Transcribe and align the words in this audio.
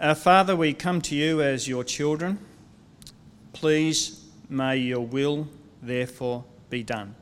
Our 0.00 0.16
Father, 0.16 0.56
we 0.56 0.74
come 0.74 1.00
to 1.02 1.14
you 1.14 1.40
as 1.40 1.68
your 1.68 1.84
children. 1.84 2.40
Please 3.52 4.24
may 4.48 4.76
your 4.76 5.06
will, 5.06 5.46
therefore, 5.80 6.42
be 6.68 6.82
done. 6.82 7.14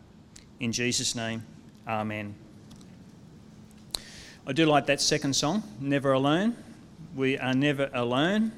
In 0.58 0.72
Jesus' 0.72 1.14
name, 1.14 1.44
Amen. 1.86 2.34
I 4.46 4.52
do 4.54 4.64
like 4.64 4.86
that 4.86 5.02
second 5.02 5.34
song, 5.34 5.62
Never 5.80 6.12
Alone. 6.12 6.56
We 7.14 7.36
are 7.36 7.52
never 7.52 7.90
alone. 7.92 8.52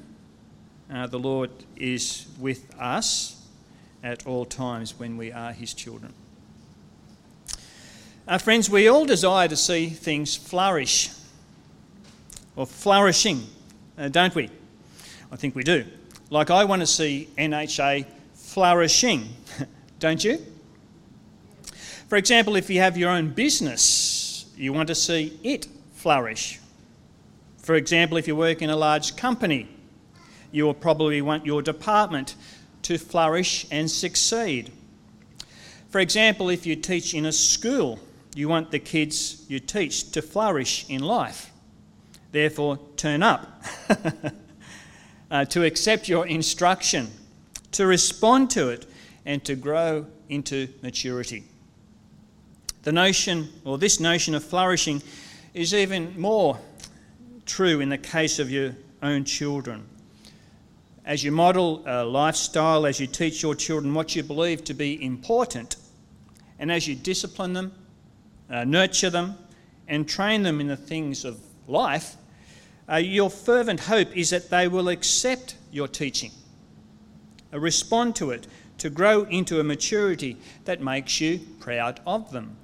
Uh, 0.89 1.07
the 1.07 1.19
Lord 1.19 1.49
is 1.75 2.27
with 2.39 2.73
us 2.79 3.45
at 4.01 4.25
all 4.25 4.45
times 4.45 4.97
when 4.97 5.17
we 5.17 5.33
are 5.33 5.51
His 5.51 5.73
children. 5.73 6.13
Our 8.29 8.39
friends, 8.39 8.69
we 8.69 8.87
all 8.87 9.05
desire 9.05 9.49
to 9.49 9.57
see 9.57 9.89
things 9.89 10.37
flourish 10.37 11.09
or 12.55 12.65
flourishing, 12.65 13.43
uh, 13.97 14.09
don't 14.09 14.33
we? 14.35 14.49
I 15.31 15.35
think 15.35 15.55
we 15.55 15.63
do. 15.63 15.85
Like 16.29 16.49
I 16.49 16.63
want 16.65 16.81
to 16.81 16.87
see 16.87 17.29
NHA 17.37 18.05
flourishing, 18.33 19.29
don't 19.99 20.23
you? 20.23 20.45
For 22.07 22.17
example, 22.17 22.55
if 22.55 22.69
you 22.69 22.79
have 22.79 22.97
your 22.97 23.09
own 23.09 23.29
business, 23.29 24.45
you 24.55 24.73
want 24.73 24.87
to 24.87 24.95
see 24.95 25.39
it 25.43 25.67
flourish. 25.93 26.59
For 27.57 27.75
example, 27.75 28.17
if 28.17 28.27
you 28.27 28.35
work 28.35 28.61
in 28.61 28.69
a 28.69 28.75
large 28.75 29.15
company, 29.15 29.67
you 30.51 30.65
will 30.65 30.73
probably 30.73 31.21
want 31.21 31.45
your 31.45 31.61
department 31.61 32.35
to 32.83 32.97
flourish 32.97 33.65
and 33.71 33.89
succeed. 33.89 34.71
For 35.89 35.99
example, 35.99 36.49
if 36.49 36.65
you 36.65 36.75
teach 36.75 37.13
in 37.13 37.25
a 37.25 37.31
school, 37.31 37.99
you 38.35 38.47
want 38.47 38.69
the 38.69 38.79
kids 38.79 39.43
you 39.47 39.59
teach 39.59 40.11
to 40.11 40.21
flourish 40.21 40.85
in 40.89 41.01
life. 41.01 41.51
Therefore, 42.31 42.79
turn 42.97 43.23
up, 43.23 43.63
uh, 45.31 45.45
to 45.45 45.63
accept 45.63 46.09
your 46.09 46.27
instruction, 46.27 47.07
to 47.71 47.85
respond 47.85 48.49
to 48.51 48.69
it, 48.69 48.85
and 49.25 49.43
to 49.45 49.55
grow 49.55 50.05
into 50.29 50.67
maturity. 50.81 51.43
The 52.83 52.91
notion, 52.91 53.49
or 53.63 53.77
this 53.77 53.99
notion 53.99 54.35
of 54.35 54.43
flourishing, 54.43 55.01
is 55.53 55.73
even 55.73 56.19
more 56.19 56.59
true 57.45 57.79
in 57.79 57.89
the 57.89 57.97
case 57.97 58.39
of 58.39 58.51
your 58.51 58.75
own 59.01 59.23
children. 59.23 59.85
As 61.05 61.23
you 61.23 61.31
model 61.31 61.83
a 61.85 62.03
lifestyle, 62.03 62.85
as 62.85 62.99
you 62.99 63.07
teach 63.07 63.41
your 63.41 63.55
children 63.55 63.93
what 63.93 64.15
you 64.15 64.23
believe 64.23 64.63
to 64.65 64.73
be 64.73 65.03
important, 65.03 65.77
and 66.59 66.71
as 66.71 66.87
you 66.87 66.95
discipline 66.95 67.53
them, 67.53 67.71
uh, 68.49 68.63
nurture 68.63 69.09
them, 69.09 69.37
and 69.87 70.07
train 70.07 70.43
them 70.43 70.59
in 70.59 70.67
the 70.67 70.77
things 70.77 71.25
of 71.25 71.39
life, 71.67 72.15
uh, 72.91 72.97
your 72.97 73.29
fervent 73.29 73.81
hope 73.81 74.15
is 74.15 74.29
that 74.29 74.49
they 74.49 74.67
will 74.67 74.89
accept 74.89 75.55
your 75.71 75.87
teaching, 75.87 76.31
uh, 77.53 77.59
respond 77.59 78.15
to 78.15 78.31
it, 78.31 78.47
to 78.77 78.89
grow 78.89 79.23
into 79.23 79.59
a 79.59 79.63
maturity 79.63 80.37
that 80.65 80.81
makes 80.81 81.19
you 81.21 81.39
proud 81.59 81.99
of 82.05 82.31
them. 82.31 82.57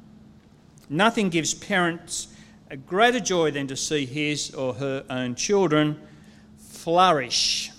Nothing 0.90 1.30
gives 1.30 1.54
parents 1.54 2.28
a 2.70 2.78
greater 2.78 3.20
joy 3.20 3.52
than 3.52 3.68
to 3.68 3.76
see 3.76 4.06
his 4.06 4.54
or 4.54 4.74
her 4.76 5.06
own 5.10 5.36
children 5.36 6.00
flourish. 6.58 7.72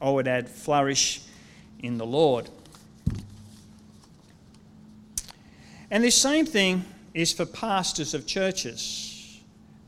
I 0.00 0.10
would 0.10 0.28
add, 0.28 0.48
flourish 0.48 1.22
in 1.80 1.98
the 1.98 2.06
Lord. 2.06 2.50
And 5.90 6.02
this 6.02 6.16
same 6.16 6.46
thing 6.46 6.84
is 7.14 7.32
for 7.32 7.46
pastors 7.46 8.14
of 8.14 8.26
churches. 8.26 9.13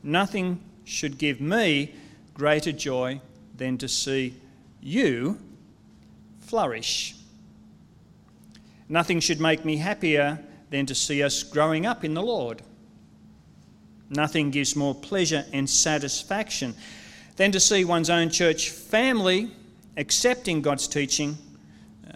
Nothing 0.07 0.61
should 0.85 1.17
give 1.17 1.41
me 1.41 1.93
greater 2.33 2.71
joy 2.71 3.19
than 3.57 3.77
to 3.79 3.89
see 3.89 4.35
you 4.81 5.37
flourish. 6.39 7.13
Nothing 8.87 9.19
should 9.19 9.41
make 9.41 9.65
me 9.65 9.75
happier 9.75 10.39
than 10.69 10.85
to 10.85 10.95
see 10.95 11.21
us 11.21 11.43
growing 11.43 11.85
up 11.85 12.05
in 12.05 12.13
the 12.13 12.21
Lord. 12.21 12.61
Nothing 14.09 14.49
gives 14.49 14.77
more 14.77 14.95
pleasure 14.95 15.43
and 15.51 15.69
satisfaction 15.69 16.73
than 17.35 17.51
to 17.51 17.59
see 17.59 17.83
one's 17.83 18.09
own 18.09 18.29
church 18.29 18.69
family 18.69 19.51
accepting 19.97 20.61
God's 20.61 20.87
teaching, 20.87 21.37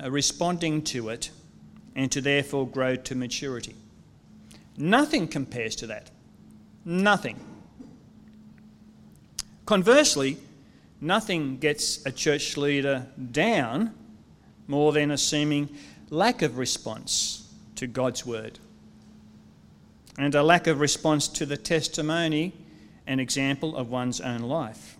uh, 0.01 0.09
responding 0.09 0.81
to 0.83 1.09
it, 1.09 1.29
and 1.97 2.09
to 2.13 2.21
therefore 2.21 2.65
grow 2.65 2.95
to 2.95 3.15
maturity. 3.15 3.75
Nothing 4.77 5.27
compares 5.27 5.75
to 5.75 5.87
that. 5.87 6.09
Nothing. 6.85 7.50
Conversely, 9.71 10.35
nothing 10.99 11.57
gets 11.57 12.05
a 12.05 12.11
church 12.11 12.57
leader 12.57 13.07
down 13.31 13.93
more 14.67 14.91
than 14.91 15.11
a 15.11 15.17
seeming 15.17 15.69
lack 16.09 16.41
of 16.41 16.57
response 16.57 17.49
to 17.75 17.87
God's 17.87 18.25
word 18.25 18.59
and 20.17 20.35
a 20.35 20.43
lack 20.43 20.67
of 20.67 20.81
response 20.81 21.29
to 21.29 21.45
the 21.45 21.55
testimony 21.55 22.51
and 23.07 23.21
example 23.21 23.77
of 23.77 23.89
one's 23.89 24.19
own 24.19 24.41
life. 24.41 24.97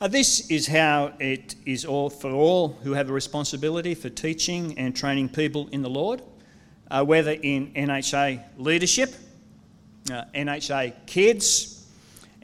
Uh, 0.00 0.08
this 0.08 0.50
is 0.50 0.66
how 0.66 1.12
it 1.20 1.54
is 1.64 1.84
all 1.84 2.10
for 2.10 2.32
all 2.32 2.70
who 2.82 2.94
have 2.94 3.08
a 3.08 3.12
responsibility 3.12 3.94
for 3.94 4.08
teaching 4.08 4.76
and 4.76 4.96
training 4.96 5.28
people 5.28 5.68
in 5.70 5.80
the 5.80 5.90
Lord, 5.90 6.22
uh, 6.90 7.04
whether 7.04 7.30
in 7.30 7.70
NHA 7.74 8.42
leadership, 8.58 9.14
uh, 10.10 10.24
NHA 10.34 11.06
kids, 11.06 11.71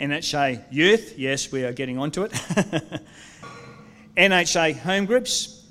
NHA 0.00 0.62
Youth, 0.70 1.14
yes, 1.19 1.50
we 1.50 1.64
are 1.64 1.72
getting 1.72 1.98
onto 1.98 2.22
it. 2.22 2.31
NHA 4.16 4.78
Home 4.78 5.06
Groups, 5.06 5.66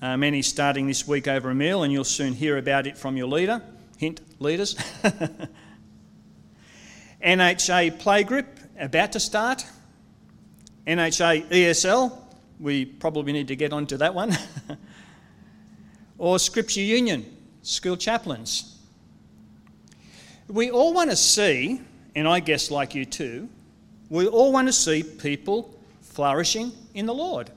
uh, 0.00 0.16
many 0.16 0.40
starting 0.40 0.86
this 0.86 1.06
week 1.06 1.28
over 1.28 1.50
a 1.50 1.54
meal, 1.54 1.82
and 1.82 1.92
you'll 1.92 2.04
soon 2.04 2.32
hear 2.32 2.56
about 2.56 2.86
it 2.86 2.96
from 2.96 3.18
your 3.18 3.26
leader. 3.26 3.60
Hint, 3.98 4.22
leaders. 4.40 4.76
NHA 7.22 8.00
Playgroup, 8.00 8.46
about 8.78 9.12
to 9.12 9.20
start. 9.20 9.66
NHA 10.86 11.50
ESL, 11.50 12.18
we 12.58 12.86
probably 12.86 13.34
need 13.34 13.48
to 13.48 13.56
get 13.56 13.74
onto 13.74 13.98
that 13.98 14.14
one. 14.14 14.34
or 16.18 16.38
Scripture 16.38 16.80
Union, 16.80 17.26
school 17.60 17.98
chaplains. 17.98 18.78
We 20.48 20.70
all 20.70 20.94
want 20.94 21.10
to 21.10 21.16
see 21.16 21.82
and 22.14 22.26
I 22.26 22.40
guess 22.40 22.70
like 22.70 22.94
you 22.94 23.04
too, 23.04 23.48
we 24.10 24.26
all 24.26 24.52
want 24.52 24.68
to 24.68 24.72
see 24.72 25.02
people 25.02 25.78
flourishing 26.00 26.72
in 26.94 27.06
the 27.06 27.14
Lord. 27.14 27.50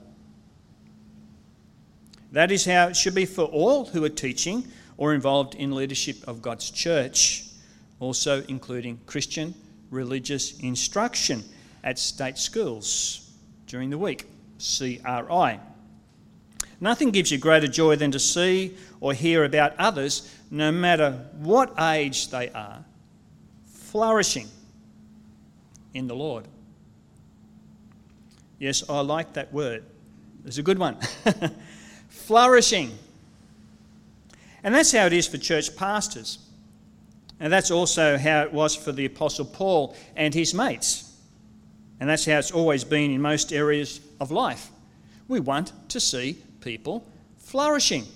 That 2.32 2.50
is 2.50 2.64
how 2.64 2.88
it 2.88 2.96
should 2.96 3.14
be 3.14 3.26
for 3.26 3.44
all 3.44 3.86
who 3.86 4.04
are 4.04 4.08
teaching 4.08 4.66
or 4.96 5.14
involved 5.14 5.54
in 5.54 5.74
leadership 5.74 6.16
of 6.26 6.42
God's 6.42 6.70
church, 6.70 7.44
also 8.00 8.42
including 8.48 9.00
Christian 9.06 9.54
religious 9.90 10.58
instruction 10.60 11.44
at 11.84 11.98
state 11.98 12.38
schools 12.38 13.30
during 13.66 13.90
the 13.90 13.98
week, 13.98 14.26
CRI. 14.58 15.60
Nothing 16.80 17.10
gives 17.10 17.30
you 17.30 17.38
greater 17.38 17.68
joy 17.68 17.96
than 17.96 18.10
to 18.10 18.18
see 18.18 18.76
or 19.00 19.12
hear 19.12 19.44
about 19.44 19.74
others, 19.78 20.34
no 20.50 20.72
matter 20.72 21.12
what 21.38 21.74
age 21.80 22.28
they 22.28 22.50
are, 22.50 22.84
flourishing 23.92 24.48
in 25.92 26.06
the 26.06 26.14
Lord. 26.14 26.48
Yes, 28.58 28.82
I 28.88 29.00
like 29.00 29.34
that 29.34 29.52
word. 29.52 29.84
It's 30.46 30.56
a 30.56 30.62
good 30.62 30.78
one. 30.78 30.96
flourishing. 32.08 32.96
And 34.64 34.74
that's 34.74 34.92
how 34.92 35.04
it 35.04 35.12
is 35.12 35.26
for 35.26 35.36
church 35.36 35.76
pastors. 35.76 36.38
And 37.38 37.52
that's 37.52 37.70
also 37.70 38.16
how 38.16 38.40
it 38.44 38.52
was 38.54 38.74
for 38.74 38.92
the 38.92 39.04
Apostle 39.04 39.44
Paul 39.44 39.94
and 40.16 40.32
his 40.32 40.54
mates. 40.54 41.14
And 42.00 42.08
that's 42.08 42.24
how 42.24 42.38
it's 42.38 42.50
always 42.50 42.84
been 42.84 43.10
in 43.10 43.20
most 43.20 43.52
areas 43.52 44.00
of 44.22 44.30
life. 44.30 44.70
We 45.28 45.40
want 45.40 45.72
to 45.90 46.00
see 46.00 46.38
people 46.62 47.06
flourishing. 47.36 48.06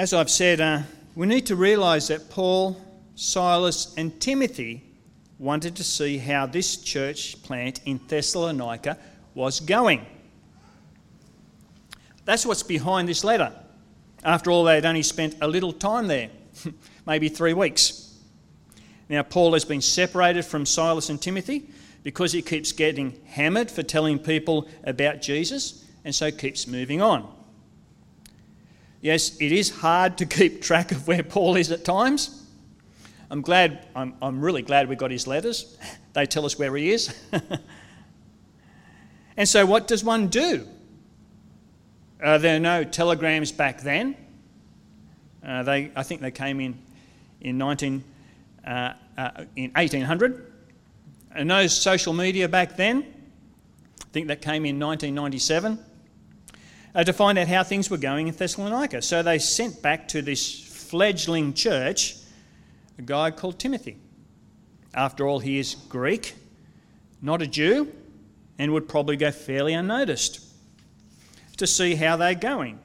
As 0.00 0.14
I've 0.14 0.30
said, 0.30 0.62
uh, 0.62 0.80
we 1.14 1.26
need 1.26 1.44
to 1.48 1.56
realize 1.56 2.08
that 2.08 2.30
Paul, 2.30 2.82
Silas, 3.16 3.92
and 3.98 4.18
Timothy 4.18 4.82
wanted 5.38 5.76
to 5.76 5.84
see 5.84 6.16
how 6.16 6.46
this 6.46 6.78
church 6.78 7.42
plant 7.42 7.82
in 7.84 8.00
Thessalonica 8.08 8.96
was 9.34 9.60
going. 9.60 10.06
That's 12.24 12.46
what's 12.46 12.62
behind 12.62 13.08
this 13.08 13.24
letter. 13.24 13.52
After 14.24 14.50
all, 14.50 14.64
they'd 14.64 14.86
only 14.86 15.02
spent 15.02 15.36
a 15.42 15.46
little 15.46 15.70
time 15.70 16.06
there, 16.06 16.30
maybe 17.06 17.28
three 17.28 17.52
weeks. 17.52 18.16
Now, 19.10 19.22
Paul 19.22 19.52
has 19.52 19.66
been 19.66 19.82
separated 19.82 20.46
from 20.46 20.64
Silas 20.64 21.10
and 21.10 21.20
Timothy 21.20 21.68
because 22.04 22.32
he 22.32 22.40
keeps 22.40 22.72
getting 22.72 23.20
hammered 23.26 23.70
for 23.70 23.82
telling 23.82 24.18
people 24.18 24.66
about 24.82 25.20
Jesus 25.20 25.84
and 26.06 26.14
so 26.14 26.30
keeps 26.30 26.66
moving 26.66 27.02
on. 27.02 27.39
Yes, 29.00 29.36
it 29.40 29.52
is 29.52 29.70
hard 29.70 30.18
to 30.18 30.26
keep 30.38 30.62
track 30.62 30.92
of 30.92 31.06
where 31.06 31.22
Paul 31.22 31.56
is 31.56 31.70
at 31.70 31.84
times, 31.84 32.40
I'm 33.30 33.42
glad, 33.42 33.86
I'm, 33.94 34.14
I'm 34.20 34.40
really 34.40 34.62
glad 34.62 34.88
we 34.88 34.96
got 34.96 35.10
his 35.10 35.26
letters. 35.26 35.76
They 36.12 36.26
tell 36.26 36.44
us 36.44 36.58
where 36.58 36.74
he 36.74 36.90
is. 36.90 37.14
and 39.36 39.48
so, 39.48 39.64
what 39.64 39.86
does 39.86 40.02
one 40.02 40.26
do? 40.26 40.66
Uh, 42.20 42.36
there 42.36 42.56
are 42.56 42.58
no 42.58 42.82
telegrams 42.82 43.52
back 43.52 43.82
then. 43.82 44.16
Uh, 45.46 45.62
they, 45.62 45.92
I 45.94 46.02
think 46.02 46.20
they 46.20 46.32
came 46.32 46.58
in 46.58 46.76
in, 47.40 47.58
19, 47.58 48.02
uh, 48.66 48.94
uh 49.16 49.44
in 49.54 49.70
1800. 49.70 50.52
And 51.30 51.46
no 51.46 51.68
social 51.68 52.12
media 52.12 52.48
back 52.48 52.76
then. 52.76 53.06
I 54.00 54.06
think 54.10 54.26
that 54.26 54.42
came 54.42 54.66
in 54.66 54.80
1997. 54.80 55.78
Uh, 56.92 57.04
to 57.04 57.12
find 57.12 57.38
out 57.38 57.46
how 57.46 57.62
things 57.62 57.88
were 57.88 57.96
going 57.96 58.26
in 58.26 58.34
Thessalonica. 58.34 59.00
So 59.00 59.22
they 59.22 59.38
sent 59.38 59.80
back 59.80 60.08
to 60.08 60.22
this 60.22 60.60
fledgling 60.60 61.54
church 61.54 62.16
a 62.98 63.02
guy 63.02 63.30
called 63.30 63.58
Timothy. 63.58 63.96
After 64.92 65.26
all, 65.26 65.38
he 65.38 65.58
is 65.58 65.76
Greek, 65.88 66.34
not 67.22 67.42
a 67.42 67.46
Jew, 67.46 67.92
and 68.58 68.72
would 68.72 68.88
probably 68.88 69.16
go 69.16 69.30
fairly 69.30 69.72
unnoticed 69.72 70.44
to 71.58 71.66
see 71.66 71.94
how 71.94 72.16
they're 72.16 72.34
going. 72.34 72.80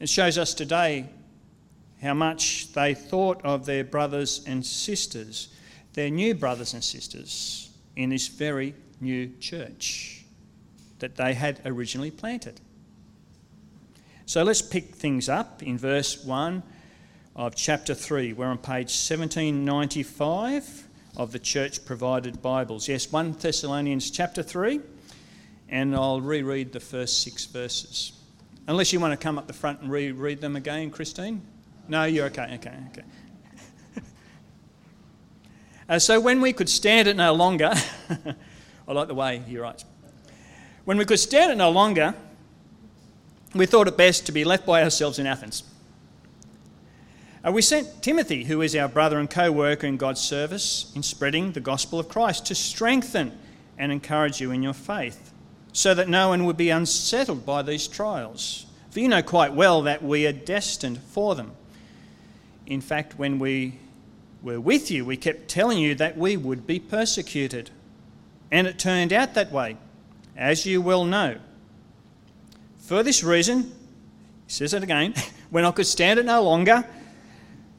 It 0.00 0.08
shows 0.08 0.38
us 0.38 0.54
today 0.54 1.06
how 2.00 2.14
much 2.14 2.72
they 2.72 2.94
thought 2.94 3.44
of 3.44 3.66
their 3.66 3.84
brothers 3.84 4.42
and 4.46 4.64
sisters, 4.64 5.48
their 5.92 6.10
new 6.10 6.34
brothers 6.34 6.72
and 6.72 6.82
sisters, 6.82 7.70
in 7.96 8.10
this 8.10 8.28
very 8.28 8.74
new 9.00 9.30
church 9.38 10.23
that 11.04 11.16
they 11.16 11.34
had 11.34 11.60
originally 11.66 12.10
planted. 12.10 12.62
So 14.24 14.42
let's 14.42 14.62
pick 14.62 14.94
things 14.94 15.28
up 15.28 15.62
in 15.62 15.76
verse 15.76 16.24
1 16.24 16.62
of 17.36 17.54
chapter 17.54 17.94
3. 17.94 18.32
We're 18.32 18.46
on 18.46 18.56
page 18.56 18.88
1795 18.88 20.88
of 21.18 21.30
the 21.30 21.38
church 21.38 21.84
provided 21.84 22.40
Bibles. 22.40 22.88
Yes, 22.88 23.12
1 23.12 23.32
Thessalonians 23.32 24.10
chapter 24.10 24.42
3, 24.42 24.80
and 25.68 25.94
I'll 25.94 26.22
reread 26.22 26.72
the 26.72 26.80
first 26.80 27.22
six 27.22 27.44
verses. 27.44 28.12
Unless 28.66 28.94
you 28.94 28.98
want 28.98 29.12
to 29.12 29.22
come 29.22 29.36
up 29.36 29.46
the 29.46 29.52
front 29.52 29.82
and 29.82 29.90
reread 29.90 30.40
them 30.40 30.56
again, 30.56 30.90
Christine? 30.90 31.42
No, 31.86 32.04
you're 32.04 32.28
okay, 32.28 32.54
okay, 32.54 32.78
okay. 32.92 33.04
uh, 35.90 35.98
so 35.98 36.18
when 36.18 36.40
we 36.40 36.54
could 36.54 36.70
stand 36.70 37.08
it 37.08 37.16
no 37.16 37.34
longer, 37.34 37.74
I 38.88 38.92
like 38.94 39.08
the 39.08 39.14
way 39.14 39.42
he 39.46 39.58
writes. 39.58 39.84
When 40.84 40.98
we 40.98 41.04
could 41.04 41.18
stand 41.18 41.50
it 41.50 41.56
no 41.56 41.70
longer, 41.70 42.14
we 43.54 43.66
thought 43.66 43.88
it 43.88 43.96
best 43.96 44.26
to 44.26 44.32
be 44.32 44.44
left 44.44 44.66
by 44.66 44.82
ourselves 44.82 45.18
in 45.18 45.26
Athens. 45.26 45.62
Uh, 47.46 47.52
we 47.52 47.62
sent 47.62 48.02
Timothy, 48.02 48.44
who 48.44 48.62
is 48.62 48.74
our 48.74 48.88
brother 48.88 49.18
and 49.18 49.30
co 49.30 49.52
worker 49.52 49.86
in 49.86 49.96
God's 49.96 50.20
service 50.20 50.92
in 50.94 51.02
spreading 51.02 51.52
the 51.52 51.60
gospel 51.60 51.98
of 51.98 52.08
Christ, 52.08 52.46
to 52.46 52.54
strengthen 52.54 53.38
and 53.78 53.92
encourage 53.92 54.40
you 54.40 54.50
in 54.50 54.62
your 54.62 54.72
faith, 54.72 55.32
so 55.72 55.94
that 55.94 56.08
no 56.08 56.28
one 56.28 56.44
would 56.44 56.56
be 56.56 56.70
unsettled 56.70 57.44
by 57.44 57.62
these 57.62 57.86
trials. 57.86 58.66
For 58.90 59.00
you 59.00 59.08
know 59.08 59.22
quite 59.22 59.52
well 59.52 59.82
that 59.82 60.02
we 60.02 60.26
are 60.26 60.32
destined 60.32 60.98
for 60.98 61.34
them. 61.34 61.52
In 62.66 62.80
fact, 62.80 63.18
when 63.18 63.38
we 63.38 63.78
were 64.42 64.60
with 64.60 64.90
you, 64.90 65.04
we 65.04 65.16
kept 65.16 65.48
telling 65.48 65.78
you 65.78 65.94
that 65.96 66.16
we 66.16 66.36
would 66.36 66.66
be 66.66 66.78
persecuted. 66.78 67.70
And 68.50 68.66
it 68.66 68.78
turned 68.78 69.12
out 69.12 69.34
that 69.34 69.50
way, 69.50 69.76
as 70.36 70.66
you 70.66 70.80
well 70.80 71.04
know. 71.04 71.38
For 72.78 73.02
this 73.02 73.22
reason, 73.22 73.62
he 73.62 74.52
says 74.52 74.74
it 74.74 74.82
again, 74.82 75.14
when 75.50 75.64
I 75.64 75.70
could 75.70 75.86
stand 75.86 76.18
it 76.18 76.26
no 76.26 76.42
longer, 76.42 76.84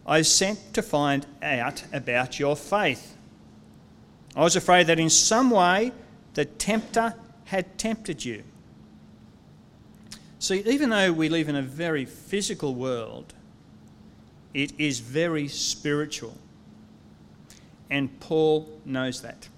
I 0.05 0.21
sent 0.21 0.73
to 0.73 0.81
find 0.81 1.25
out 1.41 1.83
about 1.91 2.39
your 2.39 2.55
faith. 2.55 3.15
I 4.35 4.41
was 4.41 4.55
afraid 4.55 4.87
that 4.87 4.99
in 4.99 5.09
some 5.09 5.49
way 5.49 5.91
the 6.33 6.45
tempter 6.45 7.15
had 7.45 7.77
tempted 7.77 8.23
you. 8.23 8.43
See, 10.39 10.61
even 10.65 10.89
though 10.89 11.11
we 11.11 11.29
live 11.29 11.49
in 11.49 11.55
a 11.55 11.61
very 11.61 12.05
physical 12.05 12.75
world, 12.75 13.33
it 14.53 14.73
is 14.77 14.99
very 14.99 15.47
spiritual. 15.47 16.37
And 17.89 18.19
Paul 18.19 18.69
knows 18.85 19.21
that. 19.21 19.49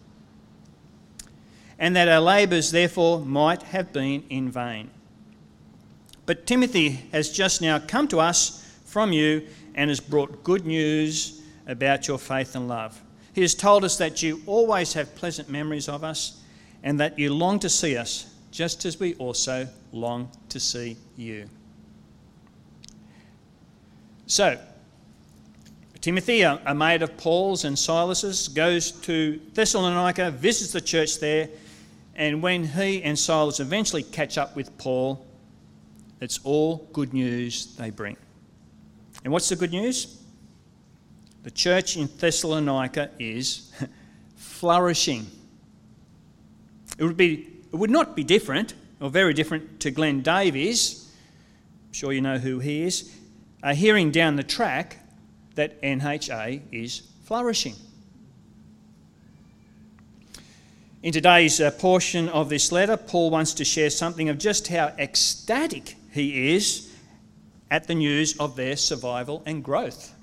And 1.80 1.96
that 1.96 2.08
our 2.08 2.22
labours, 2.22 2.72
therefore, 2.72 3.20
might 3.20 3.62
have 3.64 3.94
been 3.94 4.24
in 4.30 4.50
vain. 4.50 4.90
But 6.26 6.46
Timothy 6.46 6.90
has 7.12 7.30
just 7.30 7.62
now 7.62 7.80
come 7.80 8.08
to 8.10 8.20
us 8.20 8.64
from 8.86 9.14
you 9.14 9.48
and 9.76 9.90
has 9.90 10.00
brought 10.00 10.44
good 10.44 10.66
news 10.66 11.42
about 11.68 12.08
your 12.08 12.18
faith 12.18 12.56
and 12.56 12.68
love. 12.68 13.02
He 13.34 13.42
has 13.42 13.54
told 13.54 13.84
us 13.84 13.98
that 13.98 14.24
you 14.24 14.42
always 14.48 14.94
have 14.94 15.14
pleasant 15.16 15.50
memories 15.50 15.88
of 15.88 16.04
us 16.04 16.42
and 16.84 17.00
that 17.00 17.20
you 17.20 17.34
long 17.34 17.60
to 17.60 17.70
see 17.70 17.96
us, 17.96 18.34
just 18.52 18.86
as 18.86 19.00
we 19.00 19.14
also 19.16 19.68
long 19.92 20.32
to 20.50 20.60
see 20.60 20.98
you. 21.16 21.48
So, 24.26 24.60
Timothy, 26.02 26.42
a 26.42 26.74
mate 26.76 27.02
of 27.02 27.16
Paul's 27.18 27.64
and 27.64 27.78
Silas's, 27.78 28.48
goes 28.48 28.92
to 28.92 29.40
Thessalonica, 29.54 30.32
visits 30.32 30.72
the 30.72 30.82
church 30.82 31.20
there, 31.20 31.50
and 32.18 32.42
when 32.42 32.64
he 32.64 33.04
and 33.04 33.18
Silas 33.18 33.60
eventually 33.60 34.02
catch 34.02 34.38
up 34.40 34.56
with 34.56 34.76
Paul, 34.80 35.26
it's 36.20 36.40
all 36.44 36.90
good 36.92 37.14
news 37.14 37.76
they 37.76 37.92
bring. 37.92 38.18
And 39.24 39.32
what's 39.32 39.50
the 39.50 39.56
good 39.56 39.72
news? 39.72 40.22
The 41.44 41.52
church 41.52 41.96
in 41.96 42.10
Thessalonica 42.18 43.12
is 43.20 43.72
flourishing. 44.36 45.28
It 46.98 47.04
would, 47.04 47.18
be, 47.18 47.48
it 47.72 47.76
would 47.76 47.92
not 47.92 48.16
be 48.16 48.24
different, 48.24 48.74
or 49.00 49.12
very 49.12 49.36
different, 49.36 49.80
to 49.82 49.92
Glenn 49.92 50.22
Davies. 50.22 51.14
I'm 51.88 51.94
sure 51.94 52.12
you 52.12 52.22
know 52.22 52.40
who 52.40 52.60
he 52.60 52.84
is. 52.84 53.16
Uh, 53.62 53.76
hearing 53.76 54.10
down 54.10 54.36
the 54.36 54.44
track 54.44 54.98
that 55.54 55.80
NHA 55.84 56.62
is 56.72 57.04
flourishing. 57.26 57.76
In 61.08 61.14
today's 61.14 61.62
uh, 61.62 61.72
portion 61.72 62.28
of 62.28 62.50
this 62.50 62.70
letter, 62.70 62.98
Paul 62.98 63.30
wants 63.30 63.54
to 63.54 63.64
share 63.64 63.90
something 63.90 64.28
of 64.28 64.38
just 64.38 64.68
how 64.68 64.88
ecstatic 65.00 65.96
he 66.12 66.54
is 66.54 66.94
at 67.72 67.88
the 67.88 67.96
news 67.96 68.38
of 68.42 68.58
their 68.58 68.76
survival 68.76 69.42
and 69.46 69.64
growth. 69.64 70.14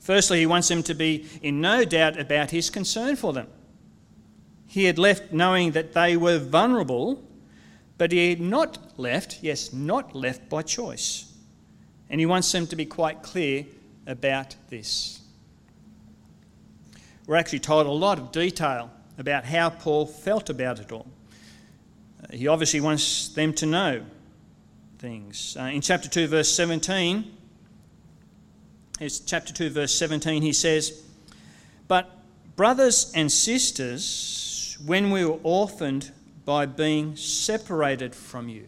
Firstly, 0.00 0.40
he 0.40 0.46
wants 0.46 0.66
them 0.66 0.82
to 0.82 0.94
be 0.94 1.28
in 1.40 1.60
no 1.60 1.84
doubt 1.84 2.18
about 2.18 2.50
his 2.50 2.68
concern 2.68 3.14
for 3.14 3.32
them. 3.32 3.46
He 4.66 4.86
had 4.86 4.98
left 4.98 5.32
knowing 5.32 5.70
that 5.70 5.92
they 5.92 6.16
were 6.16 6.40
vulnerable, 6.40 7.22
but 7.96 8.10
he 8.10 8.30
had 8.30 8.40
not 8.40 8.98
left, 8.98 9.38
yes, 9.40 9.72
not 9.72 10.16
left 10.16 10.48
by 10.48 10.62
choice. 10.62 11.32
And 12.10 12.18
he 12.18 12.26
wants 12.26 12.50
them 12.50 12.66
to 12.66 12.74
be 12.74 12.86
quite 12.86 13.22
clear 13.22 13.66
about 14.08 14.56
this. 14.68 15.20
We're 17.24 17.36
actually 17.36 17.60
told 17.60 17.86
a 17.86 17.90
lot 17.90 18.18
of 18.18 18.32
detail 18.32 18.90
about 19.18 19.44
how 19.44 19.70
Paul 19.70 20.06
felt 20.06 20.50
about 20.50 20.78
it 20.78 20.92
all. 20.92 21.06
He 22.30 22.48
obviously 22.48 22.80
wants 22.80 23.28
them 23.28 23.52
to 23.54 23.66
know 23.66 24.04
things. 24.98 25.56
Uh, 25.58 25.64
in 25.64 25.80
chapter 25.80 26.08
2, 26.08 26.28
verse 26.28 26.50
17, 26.50 27.36
it's 29.00 29.18
chapter 29.20 29.52
2, 29.52 29.70
verse 29.70 29.94
17, 29.94 30.42
he 30.42 30.52
says, 30.52 31.02
But 31.88 32.10
brothers 32.56 33.12
and 33.14 33.30
sisters, 33.30 34.78
when 34.84 35.10
we 35.10 35.24
were 35.24 35.38
orphaned 35.42 36.12
by 36.44 36.66
being 36.66 37.16
separated 37.16 38.14
from 38.14 38.48
you. 38.48 38.66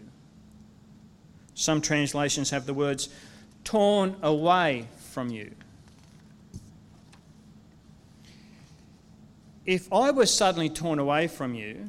Some 1.55 1.81
translations 1.81 2.51
have 2.51 2.67
the 2.67 2.75
words 2.75 3.09
torn 3.63 4.17
away 4.23 4.89
from 5.13 5.31
you. 5.31 5.53
If 9.67 9.93
I 9.93 10.11
were 10.11 10.27
suddenly 10.27 10.69
torn 10.69 10.99
away 10.99 11.27
from 11.27 11.55
you, 11.55 11.89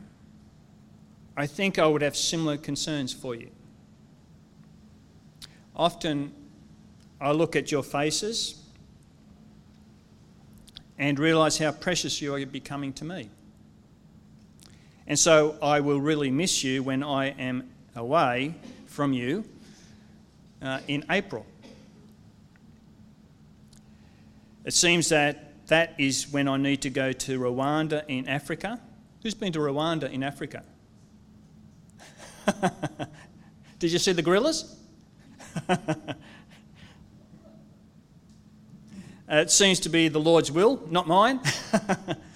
I 1.35 1.47
think 1.47 1.77
I 1.77 1.85
would 1.85 2.01
have 2.01 2.15
similar 2.15 2.57
concerns 2.57 3.11
for 3.11 3.35
you. 3.35 3.49
Often 5.75 6.33
I 7.19 7.31
look 7.31 7.55
at 7.55 7.71
your 7.71 7.83
faces 7.83 8.61
and 10.97 11.19
realise 11.19 11.57
how 11.57 11.73
precious 11.73 12.21
you 12.21 12.33
are 12.33 12.45
becoming 12.45 12.93
to 12.93 13.03
me. 13.03 13.29
And 15.07 15.19
so 15.19 15.57
I 15.61 15.81
will 15.81 15.99
really 15.99 16.31
miss 16.31 16.63
you 16.63 16.81
when 16.81 17.03
I 17.03 17.27
am 17.31 17.69
away 17.95 18.55
from 18.87 19.11
you 19.11 19.43
uh, 20.61 20.79
in 20.87 21.03
April. 21.09 21.45
It 24.63 24.73
seems 24.73 25.09
that 25.09 25.51
that 25.67 25.95
is 25.97 26.31
when 26.31 26.47
I 26.47 26.57
need 26.57 26.81
to 26.83 26.89
go 26.89 27.11
to 27.11 27.39
Rwanda 27.39 28.03
in 28.07 28.27
Africa. 28.27 28.79
Who's 29.23 29.33
been 29.33 29.51
to 29.53 29.59
Rwanda 29.59 30.11
in 30.11 30.21
Africa? 30.23 30.63
Did 33.79 33.91
you 33.91 33.99
see 33.99 34.11
the 34.11 34.21
gorillas? 34.21 34.75
uh, 35.69 35.77
it 39.29 39.49
seems 39.49 39.79
to 39.81 39.89
be 39.89 40.07
the 40.07 40.19
Lord's 40.19 40.51
will, 40.51 40.81
not 40.89 41.07
mine. 41.07 41.39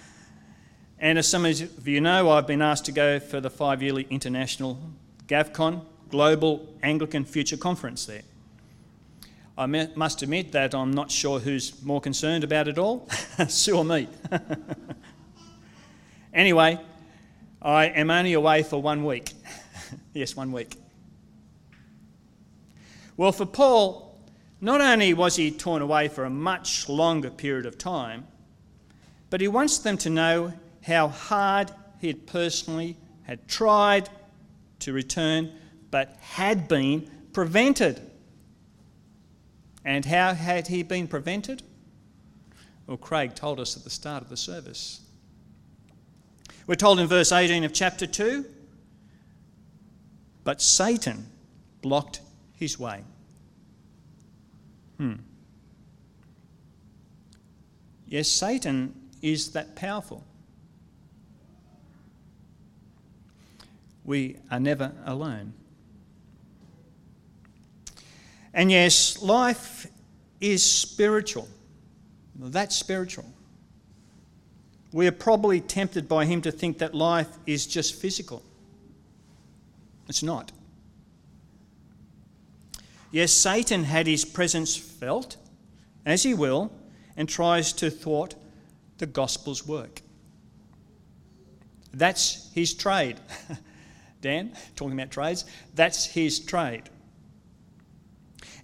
and 0.98 1.18
as 1.18 1.28
some 1.28 1.44
of 1.46 1.86
you 1.86 2.00
know, 2.00 2.30
I've 2.30 2.46
been 2.46 2.62
asked 2.62 2.86
to 2.86 2.92
go 2.92 3.20
for 3.20 3.40
the 3.40 3.50
five 3.50 3.82
yearly 3.82 4.06
international 4.10 4.78
GAFCON, 5.28 5.82
Global 6.10 6.74
Anglican 6.82 7.24
Future 7.24 7.56
Conference 7.56 8.06
there. 8.06 8.22
I 9.60 9.66
must 9.66 10.22
admit 10.22 10.52
that 10.52 10.74
I'm 10.74 10.90
not 10.90 11.10
sure 11.10 11.38
who's 11.38 11.82
more 11.82 12.00
concerned 12.00 12.44
about 12.44 12.66
it 12.66 12.78
all, 12.78 13.06
Sue 13.48 13.76
or 13.76 13.84
me. 13.84 14.08
anyway, 16.32 16.80
I 17.60 17.88
am 17.88 18.10
only 18.10 18.32
away 18.32 18.62
for 18.62 18.80
one 18.80 19.04
week. 19.04 19.34
yes, 20.14 20.34
one 20.34 20.50
week. 20.50 20.78
Well, 23.18 23.32
for 23.32 23.44
Paul, 23.44 24.18
not 24.62 24.80
only 24.80 25.12
was 25.12 25.36
he 25.36 25.50
torn 25.50 25.82
away 25.82 26.08
for 26.08 26.24
a 26.24 26.30
much 26.30 26.88
longer 26.88 27.28
period 27.28 27.66
of 27.66 27.76
time, 27.76 28.26
but 29.28 29.42
he 29.42 29.48
wants 29.48 29.76
them 29.76 29.98
to 29.98 30.08
know 30.08 30.54
how 30.86 31.08
hard 31.08 31.70
he 32.00 32.06
had 32.06 32.26
personally 32.26 32.96
had 33.24 33.46
tried 33.46 34.08
to 34.78 34.94
return, 34.94 35.52
but 35.90 36.16
had 36.22 36.66
been 36.66 37.10
prevented. 37.34 38.09
And 39.84 40.04
how 40.04 40.34
had 40.34 40.68
he 40.68 40.82
been 40.82 41.08
prevented? 41.08 41.62
Well, 42.86 42.96
Craig 42.96 43.34
told 43.34 43.60
us 43.60 43.76
at 43.76 43.84
the 43.84 43.90
start 43.90 44.22
of 44.22 44.28
the 44.28 44.36
service. 44.36 45.00
We're 46.66 46.74
told 46.74 47.00
in 47.00 47.06
verse 47.06 47.32
18 47.32 47.64
of 47.64 47.72
chapter 47.72 48.06
2 48.06 48.44
but 50.44 50.60
Satan 50.60 51.26
blocked 51.82 52.20
his 52.54 52.78
way. 52.78 53.04
Hmm. 54.98 55.14
Yes, 58.06 58.28
Satan 58.28 58.94
is 59.22 59.52
that 59.52 59.76
powerful. 59.76 60.24
We 64.04 64.38
are 64.50 64.58
never 64.58 64.92
alone. 65.04 65.52
And 68.52 68.70
yes, 68.70 69.20
life 69.22 69.86
is 70.40 70.64
spiritual. 70.64 71.48
That's 72.36 72.74
spiritual. 72.74 73.26
We 74.92 75.06
are 75.06 75.12
probably 75.12 75.60
tempted 75.60 76.08
by 76.08 76.24
him 76.24 76.42
to 76.42 76.50
think 76.50 76.78
that 76.78 76.94
life 76.94 77.28
is 77.46 77.66
just 77.66 77.94
physical. 77.94 78.42
It's 80.08 80.22
not. 80.22 80.50
Yes, 83.12 83.32
Satan 83.32 83.84
had 83.84 84.06
his 84.06 84.24
presence 84.24 84.76
felt, 84.76 85.36
as 86.04 86.22
he 86.22 86.34
will, 86.34 86.72
and 87.16 87.28
tries 87.28 87.72
to 87.74 87.90
thwart 87.90 88.34
the 88.98 89.06
gospel's 89.06 89.66
work. 89.66 90.02
That's 91.92 92.50
his 92.52 92.74
trade. 92.74 93.18
Dan, 94.20 94.52
talking 94.76 94.92
about 94.92 95.10
trades, 95.10 95.44
that's 95.74 96.04
his 96.04 96.40
trade. 96.40 96.84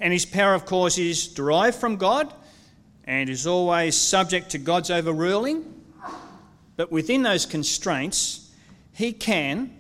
And 0.01 0.13
his 0.13 0.27
power, 0.27 0.55
of 0.55 0.67
course, 0.67 0.99
is 0.99 1.29
derived 1.29 1.77
from 1.77 1.97
God 1.97 2.33
and 3.05 3.31
is 3.31 3.47
always 3.47 3.97
subject 3.97 4.51
to 4.51 4.59
God's 4.59 4.91
overruling. 4.91 5.65
But 6.77 6.93
within 6.93 7.23
those 7.23 7.47
constraints, 7.47 8.51
he 8.93 9.13
can, 9.13 9.71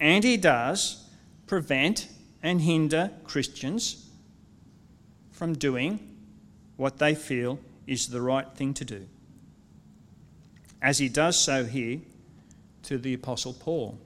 and 0.00 0.24
he 0.24 0.36
does, 0.36 1.04
prevent 1.46 2.08
and 2.42 2.60
hinder 2.60 3.10
Christians 3.24 4.08
from 5.30 5.54
doing 5.54 6.00
what 6.76 6.98
they 6.98 7.14
feel 7.14 7.58
is 7.86 8.08
the 8.08 8.20
right 8.20 8.48
thing 8.54 8.74
to 8.74 8.84
do. 8.84 9.06
As 10.80 10.98
he 10.98 11.08
does 11.08 11.38
so 11.38 11.64
here 11.64 12.00
to 12.84 12.98
the 12.98 13.14
Apostle 13.14 13.52
Paul. 13.52 13.98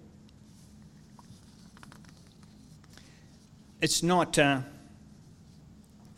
It's 3.81 4.03
not 4.03 4.39
uh, 4.39 4.61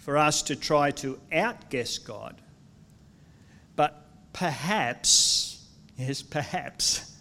for 0.05 0.19
us 0.19 0.43
to 0.43 0.55
try 0.55 0.91
to 0.91 1.19
outguess 1.33 1.97
God, 1.97 2.43
but 3.75 4.07
perhaps, 4.35 5.67
yes, 5.97 6.21
perhaps, 6.21 7.17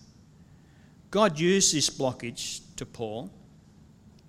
God 1.09 1.39
used 1.39 1.73
this 1.73 1.89
blockage 1.89 2.59
to 2.75 2.85
Paul 2.85 3.31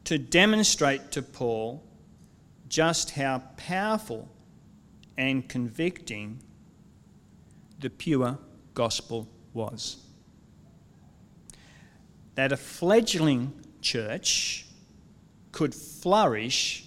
to 0.05 0.19
demonstrate 0.19 1.11
to 1.11 1.21
Paul 1.21 1.83
just 2.69 3.11
how 3.11 3.43
powerful 3.57 4.29
and 5.17 5.49
convicting 5.49 6.39
the 7.81 7.91
pure 7.91 8.39
gospel 8.73 9.29
was. 9.53 9.97
That 12.37 12.53
a 12.53 12.57
fledgling 12.57 13.53
church 13.81 14.67
could 15.51 15.75
flourish 15.75 16.84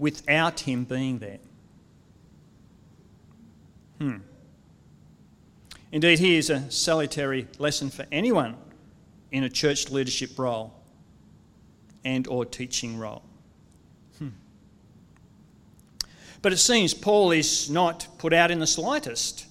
without 0.00 0.60
him 0.60 0.84
being 0.84 1.18
there. 1.18 1.38
Hmm. 3.98 4.16
Indeed, 5.92 6.18
here's 6.18 6.48
a 6.48 6.70
salutary 6.70 7.46
lesson 7.58 7.90
for 7.90 8.06
anyone 8.10 8.56
in 9.30 9.44
a 9.44 9.50
church 9.50 9.90
leadership 9.90 10.38
role 10.38 10.72
and 12.02 12.26
or 12.26 12.46
teaching 12.46 12.98
role. 12.98 13.22
Hmm. 14.18 14.28
But 16.40 16.54
it 16.54 16.58
seems 16.58 16.94
Paul 16.94 17.32
is 17.32 17.68
not 17.68 18.08
put 18.16 18.32
out 18.32 18.50
in 18.50 18.58
the 18.58 18.66
slightest 18.66 19.46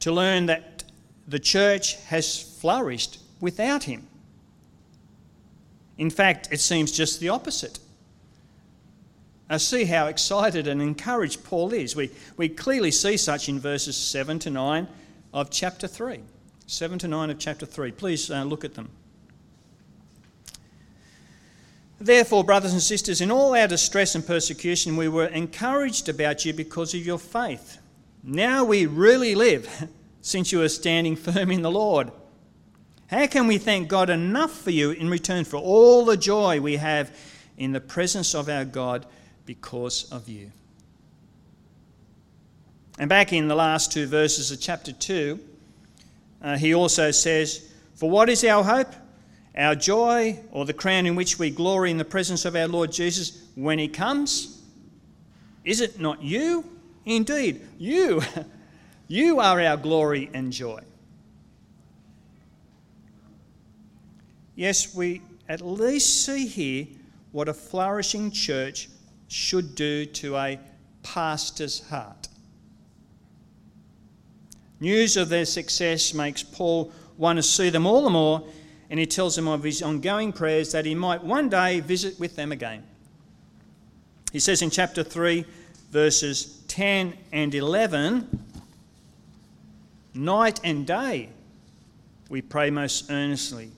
to 0.00 0.10
learn 0.10 0.46
that 0.46 0.84
the 1.28 1.38
church 1.38 1.96
has 2.06 2.42
flourished 2.60 3.18
without 3.40 3.84
him. 3.84 4.06
In 5.98 6.08
fact, 6.08 6.48
it 6.50 6.60
seems 6.60 6.92
just 6.92 7.20
the 7.20 7.28
opposite. 7.28 7.78
See 9.58 9.84
how 9.84 10.06
excited 10.06 10.66
and 10.66 10.80
encouraged 10.80 11.44
Paul 11.44 11.72
is. 11.72 11.94
We, 11.94 12.10
we 12.36 12.48
clearly 12.48 12.90
see 12.90 13.16
such 13.16 13.48
in 13.48 13.60
verses 13.60 13.96
7 13.96 14.38
to 14.40 14.50
9 14.50 14.88
of 15.32 15.50
chapter 15.50 15.86
3. 15.86 16.20
7 16.66 16.98
to 17.00 17.08
9 17.08 17.30
of 17.30 17.38
chapter 17.38 17.66
3. 17.66 17.92
Please 17.92 18.30
uh, 18.30 18.42
look 18.42 18.64
at 18.64 18.74
them. 18.74 18.90
Therefore, 22.00 22.42
brothers 22.42 22.72
and 22.72 22.82
sisters, 22.82 23.20
in 23.20 23.30
all 23.30 23.54
our 23.54 23.68
distress 23.68 24.14
and 24.14 24.26
persecution, 24.26 24.96
we 24.96 25.08
were 25.08 25.26
encouraged 25.26 26.08
about 26.08 26.44
you 26.44 26.52
because 26.52 26.94
of 26.94 27.06
your 27.06 27.18
faith. 27.18 27.78
Now 28.22 28.64
we 28.64 28.86
really 28.86 29.34
live, 29.34 29.88
since 30.22 30.52
you 30.52 30.62
are 30.62 30.68
standing 30.68 31.16
firm 31.16 31.50
in 31.50 31.62
the 31.62 31.70
Lord. 31.70 32.10
How 33.08 33.26
can 33.26 33.46
we 33.46 33.58
thank 33.58 33.88
God 33.88 34.10
enough 34.10 34.52
for 34.52 34.70
you 34.70 34.90
in 34.90 35.10
return 35.10 35.44
for 35.44 35.58
all 35.58 36.04
the 36.04 36.16
joy 36.16 36.60
we 36.60 36.76
have 36.76 37.14
in 37.56 37.72
the 37.72 37.80
presence 37.80 38.34
of 38.34 38.48
our 38.48 38.64
God 38.64 39.06
because 39.46 40.10
of 40.12 40.28
you? 40.28 40.50
And 42.98 43.08
back 43.08 43.32
in 43.32 43.48
the 43.48 43.54
last 43.54 43.92
two 43.92 44.06
verses 44.06 44.50
of 44.50 44.60
chapter 44.60 44.92
2, 44.92 45.40
uh, 46.42 46.56
he 46.56 46.74
also 46.74 47.10
says, 47.10 47.72
For 47.94 48.08
what 48.08 48.28
is 48.28 48.44
our 48.44 48.62
hope? 48.62 48.92
our 49.56 49.74
joy 49.74 50.38
or 50.50 50.64
the 50.64 50.72
crown 50.72 51.06
in 51.06 51.14
which 51.14 51.38
we 51.38 51.50
glory 51.50 51.90
in 51.90 51.98
the 51.98 52.04
presence 52.04 52.44
of 52.44 52.56
our 52.56 52.66
Lord 52.66 52.90
Jesus 52.90 53.44
when 53.54 53.78
he 53.78 53.88
comes? 53.88 54.62
Is 55.64 55.80
it 55.80 56.00
not 56.00 56.22
you? 56.22 56.64
Indeed, 57.04 57.62
you. 57.78 58.22
You 59.06 59.38
are 59.38 59.60
our 59.60 59.76
glory 59.76 60.30
and 60.32 60.50
joy. 60.50 60.80
Yes, 64.54 64.94
we 64.94 65.20
at 65.46 65.60
least 65.60 66.24
see 66.24 66.46
here 66.46 66.86
what 67.30 67.46
a 67.46 67.52
flourishing 67.52 68.30
church 68.30 68.88
should 69.34 69.74
do 69.74 70.06
to 70.06 70.36
a 70.36 70.60
pastor's 71.02 71.80
heart. 71.88 72.28
News 74.78 75.16
of 75.16 75.28
their 75.28 75.44
success 75.44 76.14
makes 76.14 76.44
Paul 76.44 76.92
want 77.18 77.38
to 77.38 77.42
see 77.42 77.68
them 77.68 77.84
all 77.84 78.04
the 78.04 78.10
more 78.10 78.44
and 78.88 79.00
he 79.00 79.06
tells 79.06 79.34
them 79.34 79.48
of 79.48 79.64
his 79.64 79.82
ongoing 79.82 80.32
prayers 80.32 80.70
that 80.70 80.86
he 80.86 80.94
might 80.94 81.24
one 81.24 81.48
day 81.48 81.80
visit 81.80 82.20
with 82.20 82.36
them 82.36 82.52
again. 82.52 82.84
He 84.30 84.38
says 84.38 84.62
in 84.62 84.70
chapter 84.70 85.02
3, 85.02 85.44
verses 85.90 86.60
10 86.68 87.14
and 87.32 87.54
11 87.56 88.44
Night 90.14 90.60
and 90.62 90.86
day 90.86 91.28
we 92.28 92.40
pray 92.40 92.70
most 92.70 93.10
earnestly 93.10 93.72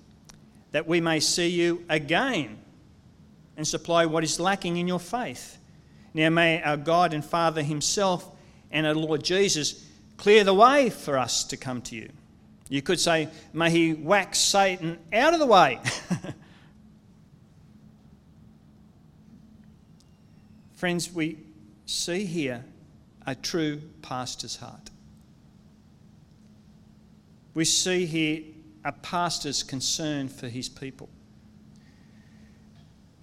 that 0.72 0.86
we 0.86 1.00
may 1.00 1.18
see 1.18 1.48
you 1.48 1.82
again 1.88 2.58
and 3.56 3.66
supply 3.66 4.06
what 4.06 4.24
is 4.24 4.38
lacking 4.38 4.76
in 4.76 4.86
your 4.86 5.00
faith. 5.00 5.58
Now 6.14 6.30
may 6.30 6.62
our 6.62 6.76
God 6.76 7.12
and 7.12 7.24
Father 7.24 7.62
Himself 7.62 8.30
and 8.70 8.86
our 8.86 8.94
Lord 8.94 9.22
Jesus 9.24 9.86
clear 10.16 10.44
the 10.44 10.54
way 10.54 10.90
for 10.90 11.18
us 11.18 11.44
to 11.44 11.56
come 11.56 11.80
to 11.82 11.96
you. 11.96 12.10
You 12.68 12.82
could 12.82 12.98
say, 12.98 13.28
May 13.52 13.70
he 13.70 13.94
wax 13.94 14.38
Satan 14.38 14.98
out 15.12 15.34
of 15.34 15.40
the 15.40 15.46
way. 15.46 15.78
Friends, 20.74 21.12
we 21.12 21.38
see 21.86 22.24
here 22.26 22.64
a 23.26 23.34
true 23.34 23.80
pastor's 24.02 24.56
heart. 24.56 24.90
We 27.54 27.64
see 27.64 28.04
here 28.04 28.42
a 28.84 28.92
pastor's 28.92 29.62
concern 29.62 30.28
for 30.28 30.48
his 30.48 30.68
people. 30.68 31.08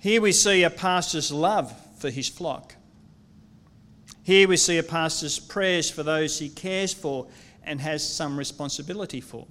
Here 0.04 0.20
we 0.20 0.34
see 0.34 0.64
a 0.64 0.70
pastor's 0.70 1.32
love 1.32 1.74
for 1.98 2.10
his 2.10 2.28
flock. 2.28 2.76
Here 4.22 4.50
we 4.50 4.58
see 4.58 4.78
a 4.78 4.84
pastor's 4.84 5.40
prayers 5.40 5.90
for 5.90 6.04
those 6.04 6.38
he 6.38 6.50
cares 6.50 6.94
for 6.94 7.28
and 7.64 7.80
has 7.80 8.06
some 8.06 8.38
responsibility 8.38 9.22
for. 9.22 9.48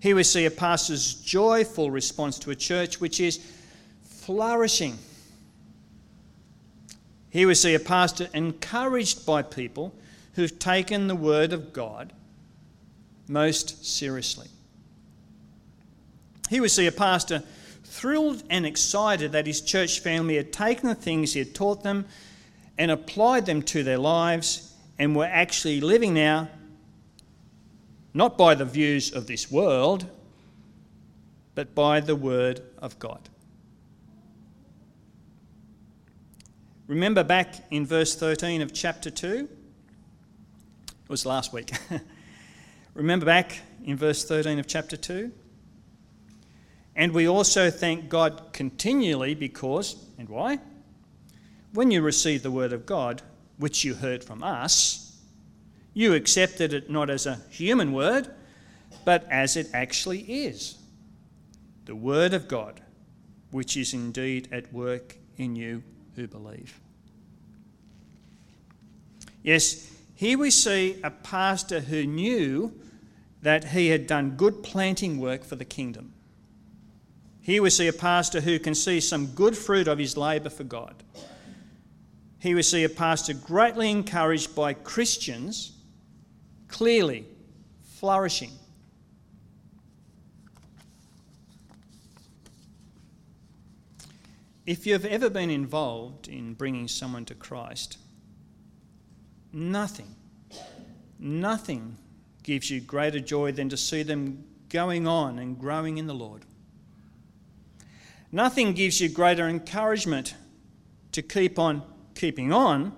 Here 0.00 0.16
we 0.16 0.22
see 0.22 0.46
a 0.46 0.50
pastor's 0.50 1.12
joyful 1.12 1.90
response 1.90 2.38
to 2.38 2.52
a 2.52 2.54
church 2.54 3.02
which 3.02 3.20
is 3.20 3.38
flourishing. 4.02 4.96
Here 7.28 7.46
we 7.46 7.54
see 7.54 7.74
a 7.74 7.80
pastor 7.80 8.28
encouraged 8.32 9.26
by 9.26 9.42
people 9.42 9.94
who've 10.36 10.58
taken 10.58 11.06
the 11.06 11.16
word 11.16 11.52
of 11.52 11.74
God 11.74 12.14
most 13.28 13.84
seriously. 13.84 14.48
Here 16.48 16.62
we 16.62 16.68
see 16.68 16.86
a 16.86 16.92
pastor 16.92 17.42
thrilled 17.92 18.42
and 18.48 18.64
excited 18.64 19.32
that 19.32 19.46
his 19.46 19.60
church 19.60 20.00
family 20.00 20.36
had 20.36 20.50
taken 20.50 20.88
the 20.88 20.94
things 20.94 21.34
he 21.34 21.38
had 21.38 21.54
taught 21.54 21.82
them 21.82 22.06
and 22.78 22.90
applied 22.90 23.44
them 23.44 23.60
to 23.62 23.82
their 23.82 23.98
lives 23.98 24.74
and 24.98 25.14
were 25.14 25.26
actually 25.26 25.80
living 25.80 26.14
now 26.14 26.48
not 28.14 28.38
by 28.38 28.54
the 28.54 28.64
views 28.64 29.12
of 29.12 29.26
this 29.26 29.50
world, 29.50 30.06
but 31.54 31.74
by 31.74 32.00
the 32.00 32.16
Word 32.16 32.62
of 32.78 32.98
God. 32.98 33.28
Remember 36.86 37.22
back 37.22 37.54
in 37.70 37.86
verse 37.86 38.14
13 38.14 38.62
of 38.62 38.72
chapter 38.72 39.10
2? 39.10 39.48
It 40.88 41.08
was 41.08 41.24
last 41.24 41.52
week. 41.52 41.72
Remember 42.94 43.26
back 43.26 43.58
in 43.84 43.96
verse 43.96 44.24
13 44.24 44.58
of 44.58 44.66
chapter 44.66 44.96
2? 44.96 45.32
And 46.94 47.12
we 47.12 47.28
also 47.28 47.70
thank 47.70 48.08
God 48.08 48.52
continually 48.52 49.34
because, 49.34 49.96
and 50.18 50.28
why? 50.28 50.58
When 51.72 51.90
you 51.90 52.02
received 52.02 52.42
the 52.42 52.50
word 52.50 52.72
of 52.72 52.84
God, 52.84 53.22
which 53.56 53.84
you 53.84 53.94
heard 53.94 54.22
from 54.22 54.42
us, 54.42 55.16
you 55.94 56.14
accepted 56.14 56.72
it 56.72 56.90
not 56.90 57.10
as 57.10 57.26
a 57.26 57.40
human 57.50 57.92
word, 57.92 58.28
but 59.04 59.26
as 59.30 59.56
it 59.56 59.68
actually 59.72 60.20
is 60.20 60.76
the 61.84 61.96
word 61.96 62.32
of 62.32 62.48
God, 62.48 62.80
which 63.50 63.76
is 63.76 63.92
indeed 63.92 64.48
at 64.52 64.72
work 64.72 65.16
in 65.36 65.56
you 65.56 65.82
who 66.14 66.26
believe. 66.26 66.78
Yes, 69.42 69.90
here 70.14 70.38
we 70.38 70.50
see 70.50 71.00
a 71.02 71.10
pastor 71.10 71.80
who 71.80 72.06
knew 72.06 72.72
that 73.42 73.64
he 73.64 73.88
had 73.88 74.06
done 74.06 74.36
good 74.36 74.62
planting 74.62 75.18
work 75.18 75.42
for 75.42 75.56
the 75.56 75.64
kingdom. 75.64 76.12
Here 77.42 77.60
we 77.60 77.70
see 77.70 77.88
a 77.88 77.92
pastor 77.92 78.40
who 78.40 78.60
can 78.60 78.74
see 78.74 79.00
some 79.00 79.26
good 79.26 79.58
fruit 79.58 79.88
of 79.88 79.98
his 79.98 80.16
labour 80.16 80.48
for 80.48 80.62
God. 80.62 80.94
Here 82.38 82.54
we 82.54 82.62
see 82.62 82.84
a 82.84 82.88
pastor 82.88 83.34
greatly 83.34 83.90
encouraged 83.90 84.54
by 84.54 84.74
Christians, 84.74 85.72
clearly 86.68 87.26
flourishing. 87.82 88.52
If 94.64 94.86
you've 94.86 95.04
ever 95.04 95.28
been 95.28 95.50
involved 95.50 96.28
in 96.28 96.54
bringing 96.54 96.86
someone 96.86 97.24
to 97.24 97.34
Christ, 97.34 97.98
nothing, 99.52 100.14
nothing 101.18 101.96
gives 102.44 102.70
you 102.70 102.80
greater 102.80 103.18
joy 103.18 103.50
than 103.50 103.68
to 103.68 103.76
see 103.76 104.04
them 104.04 104.44
going 104.68 105.08
on 105.08 105.40
and 105.40 105.58
growing 105.58 105.98
in 105.98 106.06
the 106.06 106.14
Lord. 106.14 106.44
Nothing 108.34 108.72
gives 108.72 108.98
you 108.98 109.10
greater 109.10 109.46
encouragement 109.46 110.34
to 111.12 111.20
keep 111.20 111.58
on 111.58 111.82
keeping 112.14 112.50
on 112.50 112.94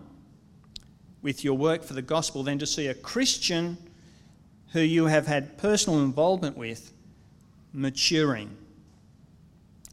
with 1.23 1.43
your 1.43 1.55
work 1.55 1.83
for 1.83 1.95
the 1.95 2.03
gospel 2.03 2.45
than 2.45 2.61
to 2.61 2.67
see 2.67 2.87
a 2.87 2.95
Christian 2.95 3.77
who 4.73 4.81
you 4.81 5.07
have 5.07 5.27
had 5.27 5.59
personal 5.59 6.01
involvement 6.01 6.57
with 6.57 6.93
maturing. 7.73 8.57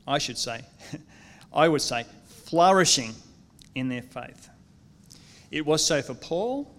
I 0.08 0.19
should 0.19 0.38
say, 0.38 0.62
I 1.54 1.67
would 1.67 1.82
say, 1.82 2.06
flourishing 2.27 3.13
in 3.73 3.89
their 3.89 4.01
faith. 4.04 4.49
It 5.49 5.65
was 5.65 5.84
so 5.84 6.01
for 6.01 6.13
Paul, 6.13 6.71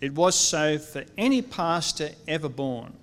it 0.00 0.14
was 0.14 0.34
so 0.34 0.78
for 0.78 1.04
any 1.18 1.42
pastor 1.42 2.10
ever 2.26 2.48
born, 2.48 2.94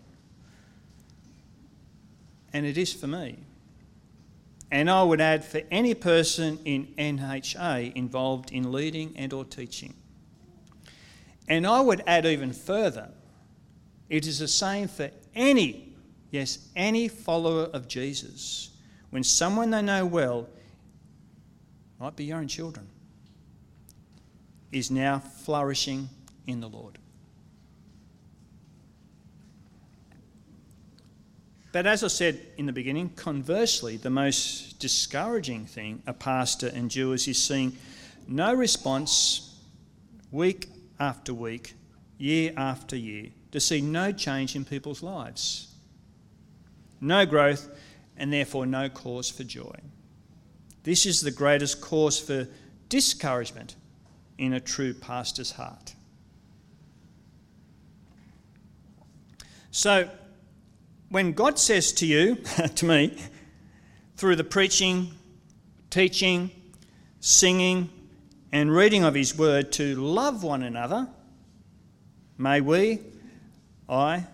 and 2.54 2.66
it 2.66 2.78
is 2.78 2.94
for 2.94 3.08
me. 3.08 3.38
And 4.72 4.90
I 4.90 5.04
would 5.04 5.22
add 5.22 5.46
for 5.46 5.62
any 5.72 5.94
person 5.94 6.60
in 6.66 6.88
NHA 6.98 7.94
involved 7.94 8.52
in 8.52 8.72
leading 8.72 9.14
and 9.16 9.32
or 9.32 9.46
teaching. 9.46 9.94
And 11.48 11.68
I 11.68 11.82
would 11.82 12.04
add 12.08 12.26
even 12.26 12.52
further, 12.52 13.12
it 14.10 14.26
is 14.26 14.40
the 14.40 14.48
same 14.48 14.88
for 14.88 15.12
any, 15.36 15.94
yes, 16.32 16.68
any 16.76 17.08
follower 17.08 17.66
of 17.66 17.88
Jesus. 17.88 18.72
When 19.12 19.24
someone 19.24 19.70
they 19.70 19.82
know 19.82 20.06
well, 20.06 20.48
might 22.00 22.16
be 22.16 22.26
your 22.26 22.40
own 22.40 22.48
children, 22.48 22.88
is 24.72 24.92
now 24.92 25.20
flourishing 25.20 26.10
in 26.48 26.60
the 26.60 26.68
Lord. 26.68 26.98
But 31.76 31.86
as 31.86 32.06
I 32.06 32.08
said 32.08 32.40
in 32.56 32.68
the 32.68 32.72
beginning, 32.72 33.10
conversely, 33.18 33.98
the 33.98 34.10
most 34.10 34.80
discouraging 34.80 35.66
thing 35.66 36.02
a 36.08 36.14
pastor 36.14 36.70
endures 36.70 37.28
is 37.28 37.38
seeing 37.38 37.76
no 38.30 38.54
response 38.54 39.60
week 40.32 40.70
after 41.02 41.34
week, 41.34 41.74
year 42.18 42.54
after 42.56 42.96
year, 42.96 43.26
to 43.52 43.60
see 43.60 43.82
no 43.82 44.14
change 44.14 44.56
in 44.56 44.64
people's 44.64 45.04
lives. 45.04 45.68
No 47.02 47.26
growth, 47.26 47.68
and 48.16 48.32
therefore 48.32 48.66
no 48.66 48.88
cause 48.88 49.30
for 49.30 49.44
joy. 49.44 49.76
This 50.84 51.06
is 51.06 51.20
the 51.20 51.30
greatest 51.30 51.82
cause 51.82 52.18
for 52.18 52.48
discouragement 52.88 53.76
in 54.38 54.54
a 54.54 54.62
true 54.62 54.94
pastor's 54.94 55.52
heart. 55.52 55.94
So, 59.72 60.10
when 61.10 61.34
God 61.34 61.60
says 61.60 61.92
to 61.94 62.06
you, 62.06 62.36
to 62.76 62.86
me, 62.86 63.18
through 64.18 64.36
the 64.36 64.44
preaching, 64.44 65.12
teaching, 65.90 66.52
singing, 67.20 67.90
and 68.52 68.74
reading 68.74 69.04
of 69.04 69.14
His 69.14 69.38
Word 69.38 69.72
to 69.74 69.96
love 69.96 70.44
one 70.44 70.64
another, 70.64 71.08
may 72.38 72.62
we, 72.62 73.00
I, 73.88 74.26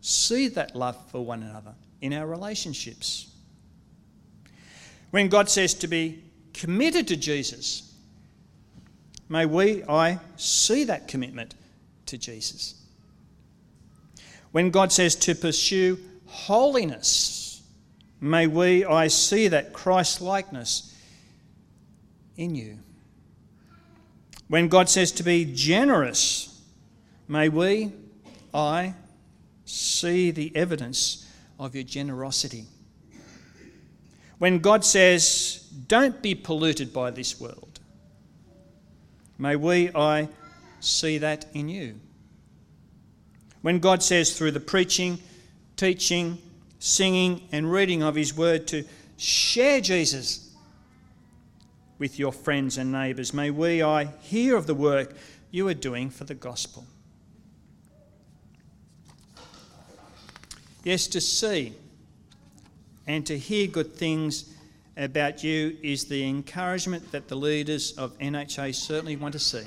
see 0.00 0.48
that 0.48 0.74
love 0.74 0.96
for 1.10 1.24
one 1.24 1.42
another 1.42 1.74
in 2.00 2.12
our 2.12 2.26
relationships. 2.26 3.34
When 5.10 5.28
God 5.28 5.48
says 5.48 5.74
to 5.74 5.88
be 5.88 6.22
committed 6.52 7.08
to 7.08 7.16
Jesus, 7.16 7.94
may 9.28 9.46
we, 9.46 9.84
I, 9.84 10.18
see 10.36 10.84
that 10.84 11.08
commitment 11.08 11.54
to 12.06 12.18
Jesus. 12.18 12.74
When 14.52 14.70
God 14.70 14.92
says 14.92 15.14
to 15.16 15.34
pursue 15.34 15.98
holiness. 16.28 17.62
May 18.20 18.46
we, 18.46 18.84
I 18.84 19.08
see 19.08 19.48
that 19.48 19.72
Christ 19.72 20.20
likeness 20.20 20.94
in 22.36 22.54
you. 22.54 22.78
When 24.48 24.68
God 24.68 24.88
says 24.88 25.12
to 25.12 25.22
be 25.22 25.44
generous, 25.44 26.62
may 27.26 27.48
we, 27.48 27.92
I, 28.54 28.94
see 29.64 30.30
the 30.30 30.54
evidence 30.56 31.30
of 31.58 31.74
your 31.74 31.84
generosity. 31.84 32.64
When 34.38 34.60
God 34.60 34.84
says, 34.84 35.68
don't 35.86 36.22
be 36.22 36.34
polluted 36.34 36.92
by 36.92 37.10
this 37.10 37.40
world, 37.40 37.80
may 39.36 39.56
we, 39.56 39.90
I, 39.94 40.28
see 40.80 41.18
that 41.18 41.46
in 41.52 41.68
you. 41.68 42.00
When 43.62 43.80
God 43.80 44.02
says 44.02 44.38
through 44.38 44.52
the 44.52 44.60
preaching, 44.60 45.18
teaching, 45.78 46.36
singing, 46.80 47.48
and 47.52 47.72
reading 47.72 48.02
of 48.02 48.16
His 48.16 48.36
Word 48.36 48.66
to 48.66 48.84
share 49.16 49.80
Jesus 49.80 50.54
with 51.98 52.18
your 52.18 52.32
friends 52.32 52.76
and 52.76 52.92
neighbours. 52.92 53.32
May 53.32 53.50
we, 53.50 53.82
I, 53.82 54.06
hear 54.20 54.56
of 54.56 54.66
the 54.66 54.74
work 54.74 55.14
you 55.50 55.66
are 55.68 55.74
doing 55.74 56.10
for 56.10 56.24
the 56.24 56.34
gospel. 56.34 56.84
Yes, 60.84 61.06
to 61.08 61.20
see 61.20 61.74
and 63.06 63.24
to 63.26 63.38
hear 63.38 63.66
good 63.66 63.94
things 63.94 64.52
about 64.96 65.44
you 65.44 65.76
is 65.82 66.06
the 66.06 66.28
encouragement 66.28 67.12
that 67.12 67.28
the 67.28 67.36
leaders 67.36 67.92
of 67.92 68.18
NHA 68.18 68.74
certainly 68.74 69.16
want 69.16 69.32
to 69.32 69.38
see. 69.38 69.64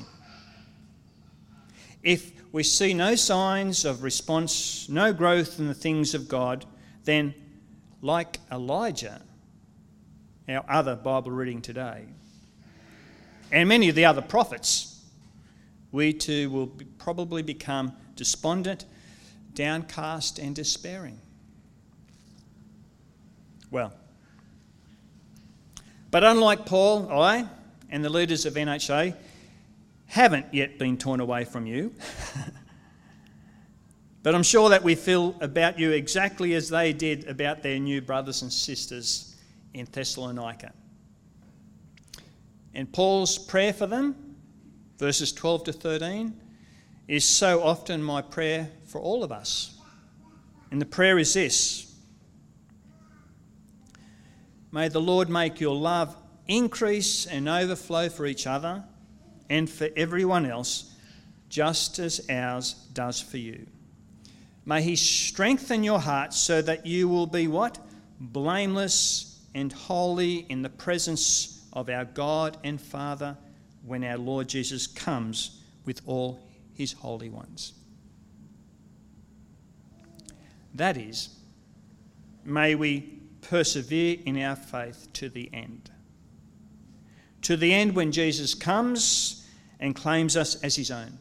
If 2.03 2.40
we 2.51 2.63
see 2.63 2.93
no 2.93 3.15
signs 3.15 3.85
of 3.85 4.03
response, 4.03 4.89
no 4.89 5.13
growth 5.13 5.59
in 5.59 5.67
the 5.67 5.73
things 5.73 6.13
of 6.13 6.27
God, 6.27 6.65
then, 7.05 7.33
like 8.01 8.39
Elijah, 8.51 9.21
our 10.49 10.65
other 10.67 10.95
Bible 10.95 11.31
reading 11.31 11.61
today, 11.61 12.05
and 13.51 13.67
many 13.67 13.89
of 13.89 13.95
the 13.95 14.05
other 14.05 14.21
prophets, 14.21 15.01
we 15.91 16.13
too 16.13 16.49
will 16.49 16.67
be, 16.67 16.85
probably 16.85 17.41
become 17.41 17.93
despondent, 18.15 18.85
downcast, 19.53 20.39
and 20.39 20.55
despairing. 20.55 21.19
Well, 23.69 23.93
but 26.11 26.23
unlike 26.25 26.65
Paul, 26.65 27.09
I 27.09 27.47
and 27.89 28.03
the 28.03 28.09
leaders 28.09 28.45
of 28.45 28.55
NHA 28.55 29.15
haven't 30.11 30.53
yet 30.53 30.77
been 30.77 30.97
torn 30.97 31.21
away 31.21 31.45
from 31.45 31.65
you. 31.65 31.95
but 34.23 34.35
I'm 34.35 34.43
sure 34.43 34.69
that 34.69 34.83
we 34.83 34.93
feel 34.93 35.37
about 35.39 35.79
you 35.79 35.91
exactly 35.91 36.53
as 36.53 36.67
they 36.67 36.91
did 36.91 37.29
about 37.29 37.63
their 37.63 37.79
new 37.79 38.01
brothers 38.01 38.41
and 38.41 38.51
sisters 38.51 39.37
in 39.73 39.87
Thessalonica. 39.89 40.73
And 42.73 42.91
Paul's 42.91 43.37
prayer 43.37 43.71
for 43.71 43.87
them, 43.87 44.35
verses 44.97 45.31
12 45.31 45.63
to 45.63 45.73
13, 45.73 46.33
is 47.07 47.23
so 47.23 47.63
often 47.63 48.03
my 48.03 48.21
prayer 48.21 48.69
for 48.83 48.99
all 48.99 49.23
of 49.23 49.31
us. 49.31 49.79
And 50.71 50.81
the 50.81 50.85
prayer 50.85 51.19
is 51.19 51.33
this 51.33 51.95
May 54.73 54.89
the 54.89 54.99
Lord 54.99 55.29
make 55.29 55.61
your 55.61 55.75
love 55.75 56.17
increase 56.49 57.25
and 57.25 57.47
overflow 57.47 58.09
for 58.09 58.25
each 58.25 58.45
other 58.45 58.83
and 59.51 59.69
for 59.69 59.89
everyone 59.97 60.45
else, 60.45 60.95
just 61.49 61.99
as 61.99 62.25
ours 62.29 62.73
does 62.93 63.19
for 63.19 63.37
you. 63.37 63.67
May 64.65 64.81
He 64.81 64.95
strengthen 64.95 65.83
your 65.83 65.99
hearts 65.99 66.37
so 66.37 66.61
that 66.61 66.85
you 66.85 67.09
will 67.09 67.27
be 67.27 67.49
what? 67.49 67.77
Blameless 68.21 69.41
and 69.53 69.73
holy 69.73 70.45
in 70.47 70.61
the 70.61 70.69
presence 70.69 71.67
of 71.73 71.89
our 71.89 72.05
God 72.05 72.55
and 72.63 72.79
Father 72.79 73.37
when 73.85 74.05
our 74.05 74.17
Lord 74.17 74.47
Jesus 74.47 74.87
comes 74.87 75.59
with 75.83 76.01
all 76.05 76.39
His 76.73 76.93
holy 76.93 77.29
ones. 77.29 77.73
That 80.73 80.95
is, 80.95 81.27
may 82.45 82.75
we 82.75 83.19
persevere 83.41 84.15
in 84.25 84.41
our 84.41 84.55
faith 84.55 85.09
to 85.11 85.27
the 85.27 85.49
end. 85.51 85.91
To 87.41 87.57
the 87.57 87.73
end 87.73 87.95
when 87.95 88.13
Jesus 88.13 88.53
comes 88.53 89.39
and 89.81 89.95
claims 89.95 90.37
us 90.37 90.61
as 90.63 90.75
his 90.75 90.91
own. 90.91 91.17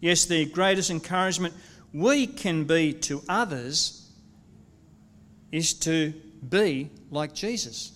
Yes, 0.00 0.26
the 0.26 0.44
greatest 0.44 0.90
encouragement 0.90 1.54
we 1.94 2.26
can 2.26 2.64
be 2.64 2.92
to 2.92 3.22
others 3.28 4.10
is 5.52 5.72
to 5.72 6.12
be 6.46 6.90
like 7.10 7.32
Jesus 7.32 7.92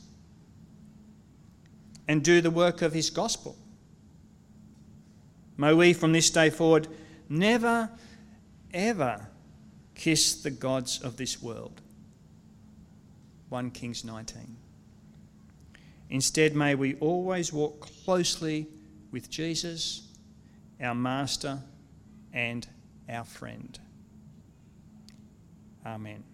and 2.06 2.22
do 2.22 2.40
the 2.40 2.50
work 2.50 2.80
of 2.80 2.92
his 2.92 3.10
gospel. 3.10 3.56
May 5.56 5.74
we 5.74 5.92
from 5.92 6.12
this 6.12 6.30
day 6.30 6.48
forward 6.48 6.86
never, 7.28 7.90
ever 8.72 9.26
kiss 9.96 10.40
the 10.40 10.50
gods 10.50 11.02
of 11.02 11.16
this 11.16 11.42
world. 11.42 11.80
1 13.48 13.72
Kings 13.72 14.04
19. 14.04 14.56
Instead, 16.10 16.54
may 16.54 16.74
we 16.74 16.94
always 16.96 17.52
walk 17.52 17.80
closely 18.04 18.68
with 19.10 19.30
Jesus, 19.30 20.08
our 20.82 20.94
Master 20.94 21.60
and 22.32 22.66
our 23.08 23.24
friend. 23.24 23.78
Amen. 25.86 26.24